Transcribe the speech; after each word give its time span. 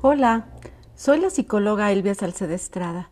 Hola, 0.00 0.46
soy 0.94 1.18
la 1.18 1.28
psicóloga 1.28 1.90
Elvia 1.90 2.14
Salceda 2.14 2.54
Estrada. 2.54 3.10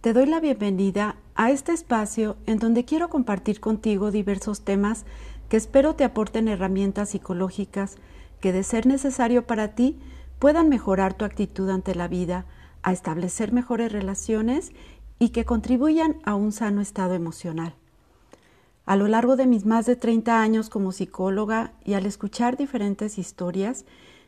Te 0.00 0.12
doy 0.12 0.26
la 0.26 0.40
bienvenida 0.40 1.14
a 1.36 1.52
este 1.52 1.70
espacio 1.70 2.36
en 2.46 2.58
donde 2.58 2.84
quiero 2.84 3.08
compartir 3.08 3.60
contigo 3.60 4.10
diversos 4.10 4.62
temas 4.62 5.04
que 5.48 5.56
espero 5.56 5.94
te 5.94 6.02
aporten 6.02 6.48
herramientas 6.48 7.10
psicológicas 7.10 7.94
que, 8.40 8.52
de 8.52 8.64
ser 8.64 8.86
necesario 8.86 9.46
para 9.46 9.76
ti, 9.76 10.00
puedan 10.40 10.68
mejorar 10.68 11.14
tu 11.14 11.24
actitud 11.24 11.70
ante 11.70 11.94
la 11.94 12.08
vida, 12.08 12.44
a 12.82 12.92
establecer 12.92 13.52
mejores 13.52 13.92
relaciones 13.92 14.72
y 15.20 15.28
que 15.28 15.44
contribuyan 15.44 16.16
a 16.24 16.34
un 16.34 16.50
sano 16.50 16.80
estado 16.80 17.14
emocional. 17.14 17.76
A 18.84 18.96
lo 18.96 19.06
largo 19.06 19.36
de 19.36 19.46
mis 19.46 19.64
más 19.64 19.86
de 19.86 19.94
30 19.94 20.42
años 20.42 20.70
como 20.70 20.90
psicóloga 20.90 21.74
y 21.84 21.94
al 21.94 22.04
escuchar 22.04 22.56
diferentes 22.56 23.16
historias, 23.16 23.84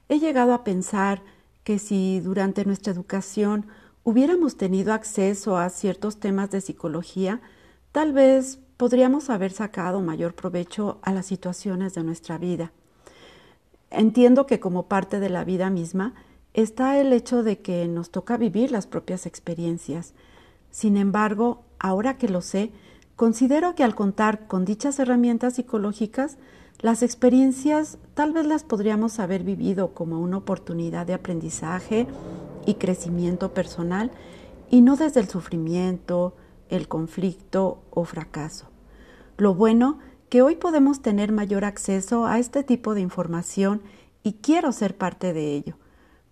he 0.09 0.21
llegado 0.21 0.55
a 0.55 0.62
pensar 0.62 1.23
que 1.69 1.79
si 1.79 2.20
durante 2.20 2.65
nuestra 2.65 2.95
educación 2.95 3.66
hubiéramos 4.02 4.56
tenido 4.56 4.95
acceso 4.95 5.59
a 5.59 5.69
ciertos 5.69 6.19
temas 6.19 6.51
de 6.51 6.62
psicología, 6.62 7.42
tal 7.92 8.15
vez 8.15 8.59
podríamos 8.79 9.29
haber 9.29 9.52
sacado 9.52 10.01
mayor 10.01 10.34
provecho 10.34 10.98
a 11.02 11.12
las 11.12 11.27
situaciones 11.27 11.92
de 11.92 12.05
nuestra 12.05 12.39
vida. 12.39 12.73
Entiendo 13.91 14.47
que 14.47 14.61
como 14.61 14.89
parte 14.89 15.20
de 15.20 15.28
la 15.28 15.45
vida 15.45 15.69
misma 15.69 16.15
está 16.55 16.98
el 16.98 17.12
hecho 17.12 17.42
de 17.42 17.59
que 17.59 17.87
nos 17.87 18.09
toca 18.09 18.39
vivir 18.39 18.73
las 18.73 18.87
propias 18.87 19.27
experiencias. 19.27 20.14
Sin 20.70 20.97
embargo, 20.97 21.64
ahora 21.78 22.16
que 22.16 22.30
lo 22.30 22.41
sé, 22.41 22.73
considero 23.14 23.75
que 23.75 23.84
al 23.84 23.95
contar 23.95 24.47
con 24.47 24.64
dichas 24.64 24.98
herramientas 25.00 25.56
psicológicas, 25.56 26.39
las 26.80 27.02
experiencias 27.02 27.98
tal 28.14 28.32
vez 28.32 28.46
las 28.46 28.62
podríamos 28.62 29.19
haber 29.19 29.42
vivido 29.42 29.95
como 29.95 30.20
una 30.20 30.36
oportunidad 30.36 31.06
de 31.06 31.14
aprendizaje 31.14 32.06
y 32.66 32.74
crecimiento 32.74 33.52
personal 33.52 34.12
y 34.70 34.80
no 34.80 34.97
desde 34.97 35.20
el 35.20 35.28
sufrimiento, 35.28 36.34
el 36.69 36.86
conflicto 36.86 37.83
o 37.91 38.05
fracaso. 38.05 38.66
Lo 39.38 39.55
bueno 39.55 39.98
que 40.28 40.42
hoy 40.42 40.56
podemos 40.56 41.00
tener 41.00 41.33
mayor 41.33 41.64
acceso 41.64 42.27
a 42.27 42.38
este 42.38 42.62
tipo 42.62 42.94
de 42.94 43.00
información 43.00 43.83
y 44.22 44.34
quiero 44.34 44.72
ser 44.72 44.97
parte 44.97 45.33
de 45.33 45.55
ello, 45.55 45.77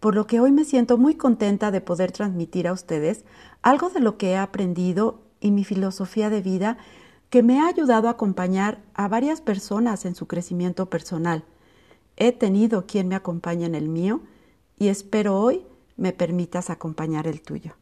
por 0.01 0.15
lo 0.15 0.27
que 0.27 0.39
hoy 0.39 0.53
me 0.53 0.65
siento 0.65 0.99
muy 0.99 1.15
contenta 1.15 1.71
de 1.71 1.81
poder 1.81 2.13
transmitir 2.13 2.69
a 2.69 2.73
ustedes 2.73 3.25
algo 3.63 3.91
de 3.91 4.01
lo 4.01 4.17
que 4.17 4.33
he 4.33 4.37
aprendido 4.37 5.23
y 5.41 5.51
mi 5.51 5.65
filosofía 5.65 6.31
de 6.31 6.43
vida 6.43 6.79
que 7.31 7.43
me 7.43 7.61
ha 7.61 7.67
ayudado 7.67 8.09
a 8.09 8.13
acompañar 8.13 8.83
a 8.95 9.09
varias 9.09 9.41
personas 9.41 10.05
en 10.05 10.15
su 10.15 10.27
crecimiento 10.27 10.89
personal. 10.89 11.45
He 12.17 12.33
tenido 12.33 12.87
quien 12.87 13.09
me 13.09 13.15
acompaña 13.15 13.67
en 13.67 13.75
el 13.75 13.89
mío 13.89 14.23
y 14.79 14.89
espero 14.89 15.39
hoy 15.39 15.67
me 15.97 16.13
permitas 16.13 16.71
acompañar 16.71 17.27
el 17.27 17.43
tuyo. 17.43 17.75